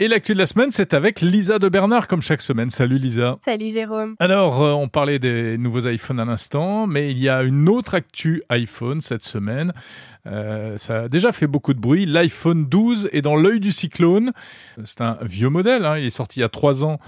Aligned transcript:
Et 0.00 0.08
l'actu 0.08 0.32
de 0.32 0.38
la 0.38 0.46
semaine, 0.46 0.72
c'est 0.72 0.92
avec 0.92 1.20
Lisa 1.20 1.60
de 1.60 1.68
Bernard, 1.68 2.08
comme 2.08 2.20
chaque 2.20 2.42
semaine. 2.42 2.68
Salut 2.68 2.98
Lisa. 2.98 3.38
Salut 3.44 3.68
Jérôme. 3.68 4.16
Alors, 4.18 4.60
euh, 4.60 4.72
on 4.72 4.88
parlait 4.88 5.20
des 5.20 5.56
nouveaux 5.56 5.88
iPhones 5.88 6.18
à 6.18 6.24
l'instant, 6.24 6.88
mais 6.88 7.12
il 7.12 7.18
y 7.18 7.28
a 7.28 7.44
une 7.44 7.68
autre 7.68 7.94
actu 7.94 8.42
iPhone 8.48 9.00
cette 9.00 9.22
semaine. 9.22 9.72
Euh, 10.26 10.78
ça 10.78 11.02
a 11.02 11.08
déjà 11.08 11.32
fait 11.32 11.46
beaucoup 11.46 11.74
de 11.74 11.80
bruit. 11.80 12.06
L'iPhone 12.06 12.66
12 12.66 13.10
est 13.12 13.22
dans 13.22 13.36
l'œil 13.36 13.60
du 13.60 13.72
cyclone. 13.72 14.32
C'est 14.84 15.00
un 15.00 15.18
vieux 15.22 15.48
modèle, 15.48 15.84
hein. 15.84 15.98
il 15.98 16.06
est 16.06 16.10
sorti 16.10 16.40
il 16.40 16.42
y 16.42 16.44
a 16.44 16.48
trois 16.48 16.84
ans. 16.84 16.98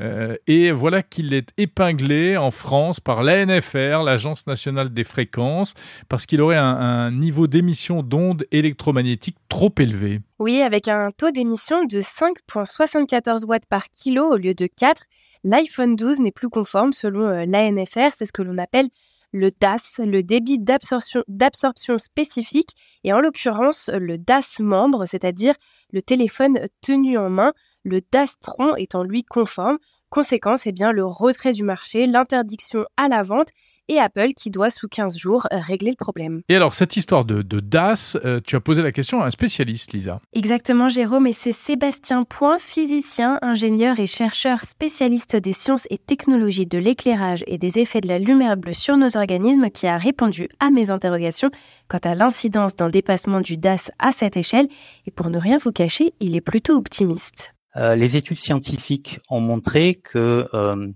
Euh, 0.00 0.36
et 0.46 0.72
voilà 0.72 1.02
qu'il 1.02 1.34
est 1.34 1.50
épinglé 1.56 2.36
en 2.36 2.50
France 2.50 3.00
par 3.00 3.22
l'ANFR, 3.22 4.02
l'Agence 4.04 4.46
nationale 4.46 4.92
des 4.92 5.04
fréquences, 5.04 5.74
parce 6.08 6.26
qu'il 6.26 6.40
aurait 6.40 6.56
un, 6.56 6.64
un 6.64 7.10
niveau 7.10 7.46
d'émission 7.46 8.02
d'ondes 8.02 8.44
électromagnétiques 8.50 9.36
trop 9.48 9.72
élevé. 9.78 10.20
Oui, 10.38 10.60
avec 10.60 10.88
un 10.88 11.10
taux 11.16 11.30
d'émission 11.30 11.84
de 11.84 12.00
5,74 12.00 13.46
watts 13.46 13.66
par 13.66 13.88
kilo 13.90 14.32
au 14.32 14.36
lieu 14.36 14.54
de 14.54 14.66
4, 14.66 15.04
l'iPhone 15.44 15.94
12 15.94 16.20
n'est 16.20 16.32
plus 16.32 16.48
conforme 16.48 16.92
selon 16.92 17.28
euh, 17.28 17.44
l'ANFR, 17.46 18.12
c'est 18.16 18.26
ce 18.26 18.32
que 18.32 18.42
l'on 18.42 18.58
appelle 18.58 18.88
le 19.34 19.50
DAS, 19.50 19.98
le 19.98 20.22
débit 20.22 20.58
d'absorption 20.60 21.98
spécifique, 21.98 22.70
et 23.02 23.12
en 23.12 23.18
l'occurrence 23.18 23.90
le 23.92 24.16
DAS 24.16 24.60
membre, 24.60 25.06
c'est-à-dire 25.06 25.56
le 25.90 26.00
téléphone 26.02 26.60
tenu 26.80 27.18
en 27.18 27.28
main, 27.30 27.52
le 27.82 28.00
DAS 28.12 28.38
Tron 28.40 28.76
étant 28.76 29.02
lui 29.02 29.24
conforme. 29.24 29.78
Conséquence, 30.08 30.66
eh 30.66 30.72
bien, 30.72 30.92
le 30.92 31.04
retrait 31.04 31.50
du 31.50 31.64
marché, 31.64 32.06
l'interdiction 32.06 32.84
à 32.96 33.08
la 33.08 33.24
vente 33.24 33.48
et 33.88 33.98
Apple 33.98 34.28
qui 34.36 34.50
doit 34.50 34.70
sous 34.70 34.88
15 34.88 35.16
jours 35.16 35.46
régler 35.50 35.90
le 35.90 35.96
problème. 35.96 36.42
Et 36.48 36.56
alors 36.56 36.74
cette 36.74 36.96
histoire 36.96 37.24
de, 37.24 37.42
DAS, 37.42 38.16
euh, 38.24 38.40
tu 38.44 38.56
as 38.56 38.60
posé 38.60 38.82
la 38.82 38.92
question 38.92 39.20
à 39.20 39.26
un 39.26 39.30
spécialiste, 39.30 39.92
Lisa. 39.92 40.20
Exactement, 40.32 40.88
Jérôme, 40.88 41.26
et 41.26 41.32
c'est 41.32 41.52
Sébastien 41.52 42.24
Point, 42.24 42.58
physicien, 42.58 43.38
ingénieur 43.42 44.00
et 44.00 44.06
chercheur 44.06 44.60
spécialiste 44.64 45.36
des 45.36 45.52
sciences 45.52 45.86
et 45.90 45.98
technologies 45.98 46.66
de 46.66 46.78
l'éclairage 46.78 47.44
et 47.46 47.58
des 47.58 47.78
effets 47.78 48.00
de 48.00 48.08
la 48.08 48.18
lumière 48.18 48.56
bleue 48.56 48.72
sur 48.72 48.96
nos 48.96 49.16
organismes 49.16 49.70
qui 49.70 49.86
a 49.86 49.96
répondu 49.96 50.48
à 50.60 50.70
mes 50.70 50.90
interrogations 50.90 51.50
quant 51.88 51.98
à 52.04 52.14
l'incidence 52.14 52.76
d'un 52.76 52.90
dépassement 52.90 53.40
du 53.40 53.56
DAS 53.56 53.90
à 53.98 54.12
cette 54.12 54.36
échelle. 54.36 54.68
Et 55.06 55.10
pour 55.10 55.30
ne 55.30 55.38
rien 55.38 55.58
vous 55.58 55.72
cacher, 55.72 56.14
il 56.20 56.36
est 56.36 56.40
plutôt 56.40 56.76
optimiste. 56.76 57.54
Euh, 57.76 57.96
les 57.96 58.16
études 58.16 58.38
scientifiques 58.38 59.18
ont 59.28 59.40
montré 59.40 59.96
que 59.96 60.18
euh, 60.18 60.46
euh, 60.54 60.88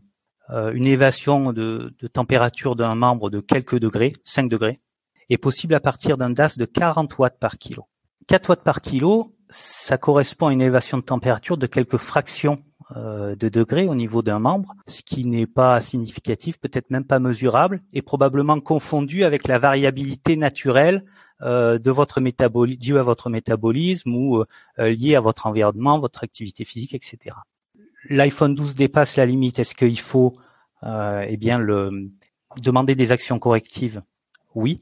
une 0.50 0.86
élévation 0.86 1.52
de, 1.52 1.94
température 2.12 2.74
d'un 2.74 2.94
membre 2.94 3.30
de 3.30 3.40
quelques 3.40 3.78
degrés, 3.78 4.14
5 4.24 4.48
degrés, 4.48 4.76
est 5.30 5.38
possible 5.38 5.74
à 5.74 5.80
partir 5.80 6.16
d'un 6.16 6.30
DAS 6.30 6.56
de 6.56 6.64
40 6.64 7.18
watts 7.18 7.38
par 7.38 7.58
kilo. 7.58 7.84
4 8.28 8.48
watts 8.50 8.62
par 8.62 8.80
kilo, 8.80 9.34
ça 9.50 9.98
correspond 9.98 10.48
à 10.48 10.52
une 10.52 10.60
élévation 10.60 10.98
de 10.98 11.02
température 11.02 11.56
de 11.56 11.66
quelques 11.66 11.96
fractions 11.96 12.56
euh, 12.96 13.36
de 13.36 13.48
degrés 13.48 13.86
au 13.86 13.94
niveau 13.94 14.22
d'un 14.22 14.38
membre, 14.38 14.74
ce 14.86 15.02
qui 15.02 15.26
n'est 15.26 15.46
pas 15.46 15.80
significatif, 15.80 16.58
peut-être 16.58 16.90
même 16.90 17.04
pas 17.04 17.18
mesurable, 17.18 17.80
et 17.92 18.00
probablement 18.00 18.58
confondu 18.58 19.24
avec 19.24 19.46
la 19.46 19.58
variabilité 19.58 20.36
naturelle 20.36 21.04
euh, 21.42 21.78
de 21.78 21.90
votre 21.90 22.20
métabolisme, 22.20 22.80
due 22.80 22.98
à 22.98 23.02
votre 23.02 23.28
métabolisme 23.28 24.14
ou 24.14 24.38
euh, 24.38 24.88
lié 24.90 25.16
à 25.16 25.20
votre 25.20 25.46
environnement, 25.46 25.98
votre 25.98 26.24
activité 26.24 26.64
physique, 26.64 26.94
etc 26.94 27.36
l'iPhone 28.08 28.54
12 28.54 28.74
dépasse 28.74 29.16
la 29.16 29.26
limite, 29.26 29.58
est-ce 29.58 29.74
qu'il 29.74 29.98
faut 29.98 30.32
euh, 30.84 31.24
eh 31.26 31.36
bien 31.36 31.58
le 31.58 31.88
demander 32.62 32.94
des 32.94 33.12
actions 33.12 33.38
correctives? 33.38 34.02
Oui. 34.54 34.76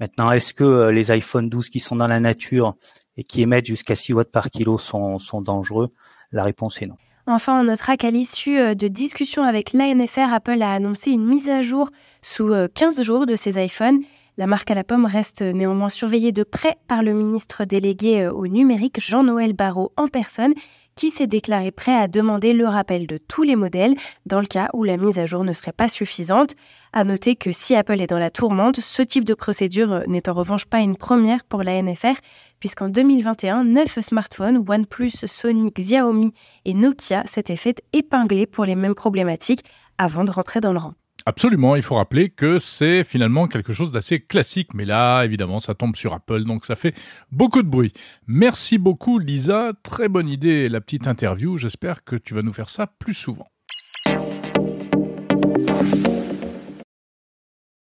Maintenant, 0.00 0.30
est-ce 0.30 0.54
que 0.54 0.64
euh, 0.64 0.92
les 0.92 1.10
iPhone 1.10 1.48
12 1.48 1.68
qui 1.68 1.80
sont 1.80 1.96
dans 1.96 2.06
la 2.06 2.20
nature 2.20 2.74
et 3.16 3.24
qui 3.24 3.42
émettent 3.42 3.66
jusqu'à 3.66 3.94
6 3.94 4.12
watts 4.14 4.30
par 4.30 4.50
kilo 4.50 4.78
sont, 4.78 5.18
sont 5.18 5.40
dangereux? 5.40 5.88
La 6.30 6.42
réponse 6.42 6.80
est 6.82 6.86
non. 6.86 6.96
Enfin, 7.26 7.60
on 7.60 7.64
notera 7.64 7.96
qu'à 7.96 8.10
l'issue 8.10 8.58
euh, 8.58 8.74
de 8.74 8.88
discussions 8.88 9.42
avec 9.42 9.72
l'ANFR, 9.72 10.32
Apple 10.32 10.62
a 10.62 10.72
annoncé 10.72 11.10
une 11.10 11.26
mise 11.26 11.50
à 11.50 11.62
jour 11.62 11.90
sous 12.22 12.52
15 12.74 13.02
jours 13.02 13.26
de 13.26 13.36
ses 13.36 13.62
iPhones. 13.62 14.00
La 14.38 14.46
marque 14.46 14.70
à 14.70 14.74
la 14.76 14.84
pomme 14.84 15.04
reste 15.04 15.42
néanmoins 15.42 15.88
surveillée 15.88 16.30
de 16.30 16.44
près 16.44 16.76
par 16.86 17.02
le 17.02 17.12
ministre 17.12 17.64
délégué 17.64 18.28
au 18.28 18.46
numérique 18.46 19.00
Jean-Noël 19.00 19.52
Barrot 19.52 19.90
en 19.96 20.06
personne 20.06 20.54
qui 20.94 21.10
s'est 21.10 21.26
déclaré 21.26 21.72
prêt 21.72 21.96
à 21.96 22.06
demander 22.06 22.52
le 22.52 22.68
rappel 22.68 23.08
de 23.08 23.18
tous 23.18 23.42
les 23.42 23.56
modèles 23.56 23.96
dans 24.26 24.38
le 24.38 24.46
cas 24.46 24.68
où 24.74 24.84
la 24.84 24.96
mise 24.96 25.18
à 25.18 25.26
jour 25.26 25.42
ne 25.42 25.52
serait 25.52 25.72
pas 25.72 25.88
suffisante. 25.88 26.54
À 26.92 27.02
noter 27.02 27.34
que 27.34 27.50
si 27.50 27.74
Apple 27.74 28.00
est 28.00 28.06
dans 28.06 28.20
la 28.20 28.30
tourmente, 28.30 28.78
ce 28.78 29.02
type 29.02 29.24
de 29.24 29.34
procédure 29.34 30.04
n'est 30.06 30.28
en 30.28 30.34
revanche 30.34 30.66
pas 30.66 30.78
une 30.78 30.96
première 30.96 31.42
pour 31.42 31.64
la 31.64 31.82
NFR, 31.82 32.14
puisqu'en 32.60 32.88
2021, 32.88 33.64
neuf 33.64 33.98
smartphones, 33.98 34.64
OnePlus, 34.68 35.26
Sony, 35.26 35.72
Xiaomi 35.72 36.32
et 36.64 36.74
Nokia 36.74 37.24
s'étaient 37.26 37.56
fait 37.56 37.82
épingler 37.92 38.46
pour 38.46 38.66
les 38.66 38.76
mêmes 38.76 38.94
problématiques 38.94 39.64
avant 39.98 40.22
de 40.22 40.30
rentrer 40.30 40.60
dans 40.60 40.72
le 40.72 40.78
rang. 40.78 40.94
Absolument, 41.26 41.76
il 41.76 41.82
faut 41.82 41.96
rappeler 41.96 42.30
que 42.30 42.58
c'est 42.58 43.04
finalement 43.04 43.48
quelque 43.48 43.72
chose 43.72 43.92
d'assez 43.92 44.20
classique, 44.20 44.72
mais 44.72 44.84
là, 44.84 45.24
évidemment, 45.24 45.58
ça 45.60 45.74
tombe 45.74 45.96
sur 45.96 46.14
Apple, 46.14 46.44
donc 46.44 46.64
ça 46.64 46.74
fait 46.74 46.94
beaucoup 47.30 47.62
de 47.62 47.68
bruit. 47.68 47.92
Merci 48.26 48.78
beaucoup 48.78 49.18
Lisa, 49.18 49.72
très 49.82 50.08
bonne 50.08 50.28
idée 50.28 50.68
la 50.68 50.80
petite 50.80 51.06
interview, 51.06 51.56
j'espère 51.56 52.04
que 52.04 52.16
tu 52.16 52.34
vas 52.34 52.42
nous 52.42 52.52
faire 52.52 52.70
ça 52.70 52.86
plus 52.86 53.14
souvent. 53.14 53.48